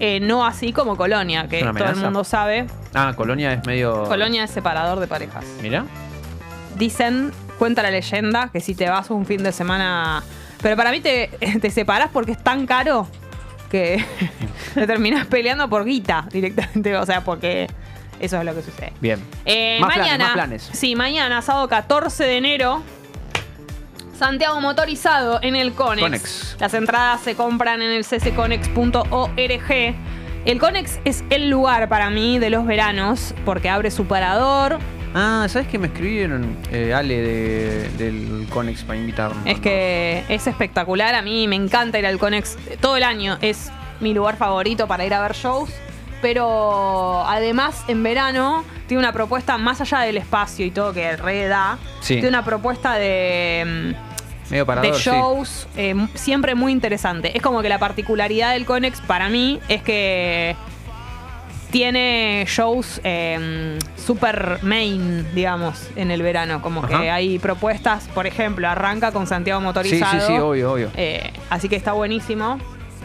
Eh, 0.00 0.20
no 0.20 0.44
así 0.46 0.72
como 0.72 0.96
Colonia, 0.96 1.48
que 1.48 1.56
¿Es 1.58 1.62
una 1.62 1.72
todo 1.72 1.82
el 1.84 1.88
amenaza? 1.90 2.06
mundo 2.06 2.24
sabe 2.24 2.66
Ah, 2.94 3.12
Colonia 3.16 3.52
es 3.52 3.66
medio. 3.66 4.04
Colonia 4.04 4.44
es 4.44 4.50
separador 4.50 5.00
de 5.00 5.06
parejas. 5.06 5.44
Mira. 5.60 5.84
Dicen, 6.76 7.32
cuenta 7.58 7.82
la 7.82 7.90
leyenda, 7.90 8.50
que 8.52 8.60
si 8.60 8.74
te 8.74 8.88
vas 8.88 9.10
un 9.10 9.26
fin 9.26 9.42
de 9.42 9.52
semana. 9.52 10.22
Pero 10.62 10.76
para 10.76 10.90
mí 10.90 11.00
te, 11.00 11.28
te 11.60 11.70
separás 11.70 12.10
porque 12.12 12.32
es 12.32 12.42
tan 12.42 12.66
caro 12.66 13.08
que 13.70 14.04
te 14.74 14.86
terminás 14.86 15.26
peleando 15.26 15.68
por 15.68 15.84
guita 15.84 16.26
directamente. 16.30 16.96
O 16.96 17.04
sea, 17.04 17.22
porque 17.24 17.66
eso 18.20 18.38
es 18.38 18.44
lo 18.44 18.54
que 18.54 18.62
sucede. 18.62 18.92
Bien. 19.00 19.20
Eh, 19.44 19.78
Más 19.80 19.94
planes, 19.94 20.06
mañana, 20.12 20.24
más 20.24 20.32
planes. 20.34 20.70
Sí, 20.72 20.94
mañana, 20.96 21.42
sábado 21.42 21.68
14 21.68 22.24
de 22.24 22.36
enero. 22.36 22.82
Santiago 24.18 24.60
Motorizado 24.60 25.38
en 25.42 25.54
el 25.56 25.72
Conex. 25.74 26.02
Conex. 26.02 26.56
Las 26.58 26.74
entradas 26.74 27.20
se 27.20 27.34
compran 27.36 27.80
en 27.82 27.90
el 27.92 28.04
ccconex.org. 28.04 29.94
El 30.44 30.58
Conex 30.58 30.98
es 31.04 31.24
el 31.30 31.50
lugar 31.50 31.88
para 31.88 32.10
mí 32.10 32.38
de 32.38 32.50
los 32.50 32.66
veranos 32.66 33.34
porque 33.44 33.68
abre 33.68 33.90
su 33.90 34.06
parador. 34.06 34.78
Ah, 35.14 35.46
¿sabes 35.48 35.68
que 35.68 35.78
me 35.78 35.86
escribieron 35.86 36.56
eh, 36.72 36.92
Ale 36.94 37.16
de- 37.22 37.88
del 37.96 38.46
Conex 38.50 38.82
para 38.82 38.98
invitarnos? 38.98 39.38
Es 39.46 39.60
que 39.60 40.24
es 40.28 40.46
espectacular. 40.46 41.14
A 41.14 41.22
mí 41.22 41.46
me 41.48 41.56
encanta 41.56 41.98
ir 41.98 42.06
al 42.06 42.18
Conex 42.18 42.56
todo 42.80 42.96
el 42.96 43.02
año. 43.04 43.38
Es 43.40 43.70
mi 44.00 44.14
lugar 44.14 44.36
favorito 44.36 44.86
para 44.88 45.04
ir 45.06 45.14
a 45.14 45.20
ver 45.22 45.32
shows. 45.34 45.70
Pero 46.20 47.24
además 47.26 47.84
en 47.86 48.02
verano 48.02 48.64
tiene 48.88 48.98
una 49.00 49.12
propuesta 49.12 49.56
más 49.56 49.80
allá 49.80 50.00
del 50.00 50.16
espacio 50.16 50.66
y 50.66 50.70
todo 50.72 50.92
que 50.92 51.16
re 51.16 51.46
da. 51.46 51.78
Sí. 52.00 52.14
Tiene 52.14 52.28
una 52.30 52.44
propuesta 52.44 52.94
de, 52.94 53.94
Medio 54.50 54.64
parador, 54.66 54.92
de 54.92 54.98
sí. 54.98 55.04
shows 55.10 55.68
eh, 55.76 55.94
siempre 56.14 56.54
muy 56.54 56.72
interesante. 56.72 57.36
Es 57.36 57.42
como 57.42 57.62
que 57.62 57.68
la 57.68 57.78
particularidad 57.78 58.52
del 58.52 58.64
Conex 58.64 59.00
para 59.02 59.28
mí 59.28 59.60
es 59.68 59.82
que 59.82 60.56
tiene 61.70 62.44
shows 62.48 63.00
eh, 63.04 63.78
super 63.96 64.58
main, 64.62 65.26
digamos, 65.34 65.90
en 65.96 66.10
el 66.10 66.22
verano. 66.22 66.62
Como 66.62 66.80
que 66.86 66.94
hay 67.10 67.38
propuestas, 67.38 68.08
por 68.14 68.26
ejemplo, 68.26 68.68
arranca 68.68 69.12
con 69.12 69.26
Santiago 69.26 69.60
Sí, 69.60 69.64
Motorizado. 69.66 70.20
sí, 70.20 70.26
sí, 70.26 70.38
obvio, 70.38 70.72
obvio. 70.72 70.90
Eh, 70.96 71.30
así 71.50 71.68
que 71.68 71.76
está 71.76 71.92
buenísimo. 71.92 72.58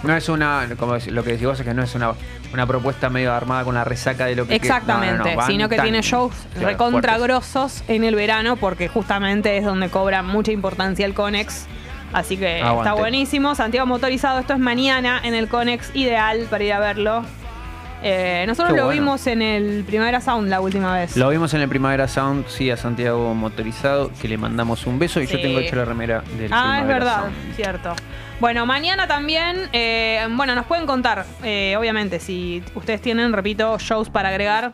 No 0.04 0.16
es 0.16 0.28
una, 0.30 0.68
como 0.78 0.96
lo 0.98 1.24
que 1.24 1.32
decís 1.32 1.48
vos 1.48 1.60
es 1.60 1.66
que 1.66 1.74
no 1.74 1.82
es 1.84 1.96
una, 1.96 2.12
una 2.54 2.68
propuesta 2.68 3.10
medio 3.10 3.32
armada 3.34 3.64
con 3.64 3.74
la 3.76 3.84
resaca 3.86 4.26
de 4.26 4.36
lo 4.36 4.46
que... 4.46 4.56
Exactamente, 4.56 5.18
no, 5.18 5.24
no, 5.24 5.36
no, 5.42 5.48
sino 5.48 5.70
que 5.70 5.78
tan- 5.78 5.86
tiene 5.86 6.02
shows 6.02 6.34
claro, 6.54 6.68
recontra 6.68 7.14
fuertes. 7.18 7.24
grosos 7.24 7.84
en 7.88 8.04
el 8.04 8.14
verano 8.16 8.58
porque 8.58 8.90
justamente 8.90 9.58
es 9.58 9.64
donde 9.64 9.90
cobra 9.90 10.22
mucha 10.22 10.52
importancia 10.52 11.06
el 11.06 11.14
Conex. 11.14 11.68
Así 12.12 12.38
que 12.38 12.62
Aguante. 12.62 12.90
está 12.90 12.94
buenísimo. 13.00 13.56
Santiago 13.56 13.88
Motorizado, 13.88 14.40
esto 14.40 14.54
es 14.54 14.60
mañana 14.60 15.20
en 15.24 15.34
el 15.34 15.48
Conex, 15.48 15.96
ideal 15.96 16.46
para 16.50 16.64
ir 16.64 16.74
a 16.74 16.80
verlo. 16.80 17.24
Eh, 18.06 18.44
nosotros 18.46 18.74
Qué 18.74 18.80
lo 18.82 18.86
bueno. 18.88 19.02
vimos 19.02 19.26
en 19.28 19.42
el 19.42 19.86
Primavera 19.86 20.20
Sound 20.20 20.50
la 20.50 20.60
última 20.60 20.94
vez. 20.94 21.16
Lo 21.16 21.30
vimos 21.30 21.54
en 21.54 21.62
el 21.62 21.70
Primavera 21.70 22.10
Sound, 22.10 22.46
sí, 22.50 22.70
a 22.70 22.76
Santiago 22.76 23.34
Motorizado, 23.34 24.12
que 24.22 24.28
le 24.28 24.38
mandamos 24.38 24.86
un 24.86 25.00
beso 25.00 25.22
y 25.22 25.28
yo 25.28 25.40
tengo 25.40 25.60
hecho 25.60 25.78
la 25.78 25.86
remera 25.86 26.22
del 26.38 26.52
Ah, 26.52 26.80
es 26.80 26.84
Primavera 26.84 26.88
verdad, 27.00 27.20
Sound. 27.22 27.56
cierto. 27.56 27.96
Bueno, 28.40 28.66
mañana 28.66 29.08
también, 29.08 29.70
eh, 29.72 30.28
bueno, 30.32 30.54
nos 30.56 30.66
pueden 30.66 30.86
contar, 30.86 31.26
eh, 31.44 31.76
obviamente, 31.78 32.20
si 32.20 32.62
ustedes 32.76 33.02
tienen, 33.02 33.32
repito, 33.32 33.78
shows 33.80 34.10
para 34.10 34.30
agregar, 34.30 34.74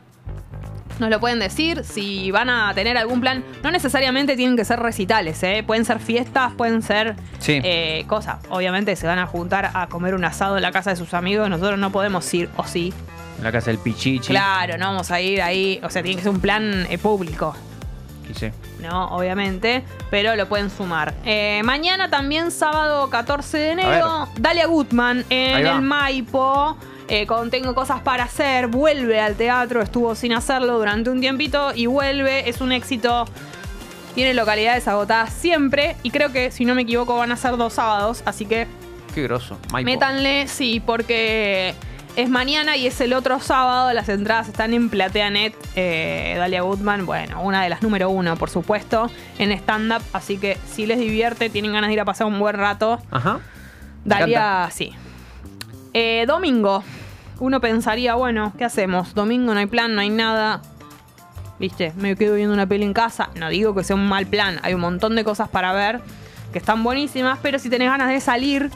nos 0.97 1.09
lo 1.09 1.19
pueden 1.19 1.39
decir, 1.39 1.83
si 1.83 2.31
van 2.31 2.49
a 2.49 2.73
tener 2.73 2.97
algún 2.97 3.21
plan, 3.21 3.43
no 3.63 3.69
necesariamente 3.71 4.35
tienen 4.35 4.57
que 4.57 4.65
ser 4.65 4.79
recitales, 4.79 5.41
¿eh? 5.43 5.63
pueden 5.65 5.85
ser 5.85 5.99
fiestas, 5.99 6.53
pueden 6.53 6.81
ser 6.81 7.15
Sí. 7.37 7.61
eh, 7.63 8.03
cosas. 8.07 8.37
Obviamente 8.49 8.95
se 8.95 9.05
van 9.07 9.19
a 9.19 9.27
juntar 9.27 9.69
a 9.73 9.87
comer 9.87 10.15
un 10.15 10.25
asado 10.25 10.57
en 10.57 10.63
la 10.63 10.71
casa 10.71 10.89
de 10.89 10.95
sus 10.95 11.13
amigos, 11.13 11.49
nosotros 11.49 11.77
no 11.79 11.91
podemos 11.91 12.33
ir, 12.33 12.49
o 12.57 12.65
sí. 12.65 12.91
En 13.37 13.43
la 13.43 13.51
casa 13.51 13.67
del 13.71 13.77
Pichichi. 13.79 14.29
Claro, 14.29 14.77
no 14.77 14.87
vamos 14.87 15.11
a 15.11 15.21
ir 15.21 15.41
ahí, 15.41 15.79
o 15.83 15.89
sea, 15.89 16.01
tiene 16.01 16.17
que 16.17 16.23
ser 16.23 16.31
un 16.31 16.41
plan 16.41 16.87
eh, 16.89 16.97
público. 16.97 17.55
¿No? 18.81 19.07
Obviamente, 19.07 19.83
pero 20.09 20.35
lo 20.35 20.47
pueden 20.47 20.69
sumar. 20.69 21.13
Eh, 21.25 21.61
mañana 21.63 22.09
también, 22.09 22.51
sábado 22.51 23.09
14 23.09 23.57
de 23.57 23.71
enero, 23.71 24.27
Dalia 24.39 24.67
Gutman 24.67 25.25
en 25.29 25.65
el 25.65 25.81
Maipo. 25.81 26.77
eh, 27.07 27.25
con 27.25 27.49
Tengo 27.49 27.73
cosas 27.73 28.01
para 28.01 28.25
hacer, 28.25 28.67
vuelve 28.67 29.19
al 29.19 29.35
teatro, 29.35 29.81
estuvo 29.81 30.13
sin 30.13 30.31
hacerlo 30.33 30.77
durante 30.77 31.09
un 31.09 31.19
tiempito 31.19 31.71
y 31.73 31.87
vuelve, 31.87 32.47
es 32.47 32.61
un 32.61 32.71
éxito. 32.71 33.25
Tiene 34.13 34.33
localidades 34.33 34.87
agotadas 34.87 35.33
siempre 35.33 35.95
y 36.03 36.11
creo 36.11 36.31
que, 36.31 36.51
si 36.51 36.65
no 36.65 36.75
me 36.75 36.81
equivoco, 36.83 37.15
van 37.17 37.31
a 37.31 37.35
ser 37.35 37.57
dos 37.57 37.73
sábados, 37.73 38.21
así 38.25 38.45
que 38.45 38.67
Qué 39.15 39.23
groso. 39.23 39.57
Maipo. 39.71 39.85
métanle, 39.89 40.47
sí, 40.47 40.79
porque 40.85 41.73
es 42.21 42.29
mañana 42.29 42.75
y 42.75 42.85
es 42.85 42.99
el 43.01 43.13
otro 43.13 43.39
sábado. 43.39 43.93
Las 43.93 44.09
entradas 44.09 44.49
están 44.49 44.73
en 44.73 44.89
PlateaNet. 44.89 45.55
Eh, 45.75 46.35
Dalia 46.37 46.61
Goodman, 46.61 47.05
bueno, 47.05 47.41
una 47.41 47.63
de 47.63 47.69
las 47.69 47.81
número 47.81 48.09
uno, 48.09 48.35
por 48.35 48.49
supuesto, 48.49 49.09
en 49.37 49.51
stand-up. 49.51 50.01
Así 50.11 50.37
que 50.37 50.57
si 50.67 50.85
les 50.85 50.99
divierte, 50.99 51.49
tienen 51.49 51.71
ganas 51.71 51.87
de 51.87 51.93
ir 51.93 51.99
a 52.01 52.05
pasar 52.05 52.27
un 52.27 52.37
buen 52.39 52.55
rato. 52.55 52.99
Ajá. 53.09 53.39
Dalia, 54.03 54.69
sí. 54.71 54.91
Eh, 55.93 56.25
domingo. 56.27 56.83
Uno 57.39 57.61
pensaría, 57.61 58.15
bueno, 58.15 58.51
¿qué 58.57 58.65
hacemos? 58.65 59.13
Domingo 59.13 59.53
no 59.53 59.59
hay 59.59 59.67
plan, 59.67 59.95
no 59.95 60.01
hay 60.01 60.09
nada. 60.09 60.61
¿Viste? 61.57 61.93
Me 61.95 62.15
quedo 62.17 62.35
viendo 62.35 62.53
una 62.53 62.67
peli 62.67 62.83
en 62.83 62.93
casa. 62.93 63.29
No 63.35 63.49
digo 63.49 63.73
que 63.73 63.83
sea 63.83 63.95
un 63.95 64.07
mal 64.07 64.25
plan. 64.25 64.59
Hay 64.63 64.73
un 64.73 64.81
montón 64.81 65.15
de 65.15 65.23
cosas 65.23 65.47
para 65.47 65.71
ver 65.71 66.01
que 66.51 66.59
están 66.59 66.83
buenísimas. 66.83 67.39
Pero 67.41 67.59
si 67.59 67.69
tenés 67.69 67.89
ganas 67.89 68.09
de 68.09 68.19
salir, 68.19 68.69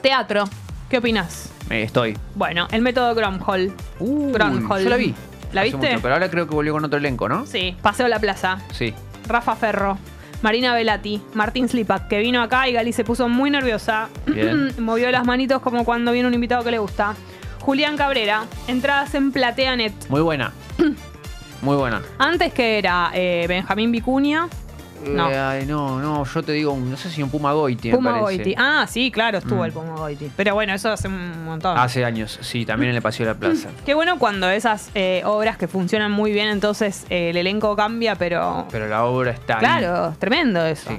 teatro. 0.00 0.44
¿Qué 0.88 0.98
opinas? 0.98 1.52
Eh, 1.70 1.82
estoy. 1.82 2.16
Bueno, 2.34 2.66
el 2.70 2.80
método 2.80 3.14
Gromhall. 3.14 3.72
Uy, 4.00 4.32
Gronholm. 4.32 4.82
Yo 4.84 4.88
la 4.88 4.96
vi. 4.96 5.14
¿La 5.52 5.62
hace 5.62 5.70
viste? 5.70 5.88
mucho, 5.90 6.02
pero 6.02 6.14
ahora 6.14 6.30
creo 6.30 6.46
que 6.48 6.54
volvió 6.54 6.72
con 6.72 6.84
otro 6.84 6.98
elenco, 6.98 7.28
¿no? 7.28 7.46
Sí, 7.46 7.76
Paseo 7.82 8.06
a 8.06 8.08
la 8.08 8.18
Plaza. 8.18 8.58
Sí. 8.72 8.94
Rafa 9.26 9.54
Ferro, 9.56 9.98
Marina 10.42 10.74
Velati, 10.74 11.20
Martín 11.34 11.68
Slipak, 11.68 12.08
que 12.08 12.18
vino 12.18 12.42
acá 12.42 12.68
y 12.68 12.72
Gali 12.72 12.92
se 12.92 13.04
puso 13.04 13.28
muy 13.28 13.50
nerviosa. 13.50 14.08
Bien. 14.26 14.72
Movió 14.78 15.10
las 15.10 15.26
manitos 15.26 15.60
como 15.60 15.84
cuando 15.84 16.12
viene 16.12 16.28
un 16.28 16.34
invitado 16.34 16.64
que 16.64 16.70
le 16.70 16.78
gusta. 16.78 17.14
Julián 17.60 17.96
Cabrera, 17.96 18.44
entradas 18.66 19.14
en 19.14 19.32
PlateaNet. 19.32 19.92
Muy 20.08 20.22
buena. 20.22 20.52
Muy 21.62 21.76
buena. 21.76 22.00
Antes 22.18 22.52
que 22.54 22.78
era 22.78 23.10
eh, 23.14 23.44
Benjamín 23.48 23.90
Vicuña, 23.90 24.48
No. 25.06 25.30
Eh, 25.30 25.38
ay, 25.38 25.66
no, 25.66 26.00
no, 26.00 26.24
yo 26.24 26.42
te 26.42 26.52
digo, 26.52 26.76
no 26.76 26.96
sé 26.96 27.10
si 27.10 27.22
un 27.22 27.30
Puma 27.30 27.52
Goiti, 27.52 27.90
me 27.90 27.96
Puma 27.96 28.20
parece. 28.20 28.42
Goiti. 28.42 28.54
Ah, 28.58 28.86
sí, 28.88 29.10
claro, 29.10 29.38
estuvo 29.38 29.60
Mm. 29.60 29.64
el 29.64 29.72
Puma 29.72 29.94
Goiti. 29.96 30.30
Pero 30.36 30.54
bueno, 30.54 30.74
eso 30.74 30.90
hace 30.90 31.08
un 31.08 31.44
montón. 31.44 31.78
Hace 31.78 32.04
años, 32.04 32.38
sí, 32.42 32.66
también 32.66 32.90
en 32.90 32.96
el 32.96 33.02
Paseo 33.02 33.26
de 33.26 33.32
la 33.34 33.38
Plaza. 33.40 33.68
Qué 33.86 33.94
bueno 33.94 34.18
cuando 34.18 34.48
esas 34.50 34.90
eh, 34.94 35.22
obras 35.24 35.56
que 35.56 35.68
funcionan 35.68 36.10
muy 36.12 36.32
bien, 36.32 36.48
entonces 36.48 37.06
eh, 37.10 37.30
el 37.30 37.36
elenco 37.36 37.74
cambia, 37.76 38.16
pero. 38.16 38.66
Pero 38.70 38.88
la 38.88 39.04
obra 39.04 39.30
está 39.32 39.54
ahí. 39.54 39.60
Claro, 39.60 40.14
tremendo 40.18 40.64
eso. 40.66 40.90
Sí. 40.90 40.98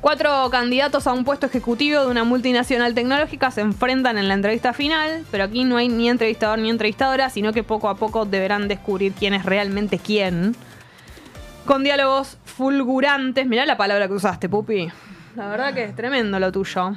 Cuatro 0.00 0.48
candidatos 0.50 1.06
a 1.08 1.12
un 1.12 1.24
puesto 1.24 1.46
ejecutivo 1.46 2.02
de 2.02 2.06
una 2.08 2.22
multinacional 2.22 2.94
tecnológica 2.94 3.50
se 3.50 3.62
enfrentan 3.62 4.18
en 4.18 4.28
la 4.28 4.34
entrevista 4.34 4.72
final, 4.72 5.24
pero 5.32 5.42
aquí 5.44 5.64
no 5.64 5.78
hay 5.78 5.88
ni 5.88 6.08
entrevistador 6.08 6.60
ni 6.60 6.70
entrevistadora, 6.70 7.28
sino 7.28 7.52
que 7.52 7.64
poco 7.64 7.88
a 7.88 7.96
poco 7.96 8.24
deberán 8.24 8.68
descubrir 8.68 9.14
quién 9.14 9.34
es 9.34 9.44
realmente 9.44 9.98
quién. 9.98 10.54
Con 11.66 11.82
diálogos 11.82 12.38
fulgurantes. 12.44 13.46
Mirá 13.46 13.66
la 13.66 13.76
palabra 13.76 14.06
que 14.08 14.14
usaste, 14.14 14.48
Pupi. 14.48 14.88
La 15.34 15.48
verdad 15.48 15.74
que 15.74 15.84
es 15.84 15.94
tremendo 15.94 16.38
lo 16.38 16.52
tuyo. 16.52 16.92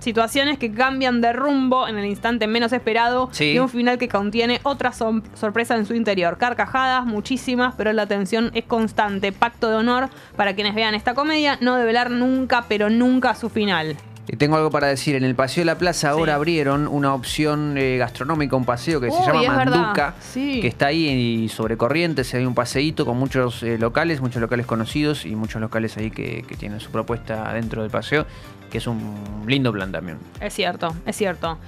Situaciones 0.00 0.58
que 0.58 0.72
cambian 0.72 1.20
de 1.20 1.32
rumbo 1.32 1.88
en 1.88 1.98
el 1.98 2.04
instante 2.04 2.46
menos 2.46 2.72
esperado 2.72 3.28
Sí. 3.32 3.52
y 3.52 3.58
un 3.58 3.68
final 3.68 3.98
que 3.98 4.08
contiene 4.08 4.60
otra 4.62 4.92
sorpresa 4.92 5.74
en 5.76 5.86
su 5.86 5.94
interior. 5.94 6.38
Carcajadas, 6.38 7.04
muchísimas, 7.04 7.74
pero 7.76 7.92
la 7.92 8.06
tensión 8.06 8.50
es 8.54 8.64
constante. 8.64 9.32
Pacto 9.32 9.68
de 9.70 9.76
honor 9.76 10.08
para 10.36 10.54
quienes 10.54 10.74
vean 10.74 10.94
esta 10.94 11.14
comedia, 11.14 11.58
no 11.60 11.76
develar 11.76 12.10
nunca, 12.10 12.64
pero 12.68 12.90
nunca 12.90 13.34
su 13.34 13.48
final. 13.48 13.96
Tengo 14.36 14.56
algo 14.56 14.70
para 14.70 14.88
decir. 14.88 15.14
En 15.16 15.24
el 15.24 15.34
Paseo 15.34 15.62
de 15.62 15.66
la 15.66 15.78
Plaza 15.78 16.10
ahora 16.10 16.32
Sí. 16.32 16.36
abrieron 16.36 16.86
una 16.86 17.14
opción 17.14 17.76
eh, 17.78 17.96
gastronómica, 17.96 18.56
un 18.56 18.64
paseo 18.64 19.00
que 19.00 19.10
se 19.10 19.20
llama. 19.20 19.42
Manduca, 19.64 20.14
Sí. 20.20 20.60
que 20.60 20.68
está 20.68 20.86
ahí 20.86 21.08
y 21.08 21.48
sobre 21.48 21.76
Corrientes. 21.76 22.34
Hay 22.34 22.44
un 22.44 22.54
paseíto 22.54 23.06
con 23.06 23.16
muchos 23.16 23.62
eh, 23.62 23.78
locales, 23.78 24.20
muchos 24.20 24.40
locales 24.42 24.66
conocidos 24.66 25.24
y 25.24 25.34
muchos 25.34 25.60
locales 25.60 25.96
ahí 25.96 26.10
que, 26.10 26.44
que 26.46 26.56
tienen 26.56 26.80
su 26.80 26.90
propuesta 26.90 27.52
dentro 27.54 27.82
del 27.82 27.90
paseo, 27.90 28.26
que 28.70 28.78
es 28.78 28.86
un 28.86 29.44
lindo 29.46 29.72
plan 29.72 29.90
también. 29.92 30.18
Es 30.40 30.52
cierto, 30.54 30.94
es 31.06 31.16
cierto. 31.16 31.58